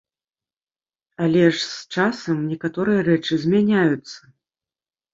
[1.25, 4.21] Але ж з часам некаторыя рэчы змяняюцца.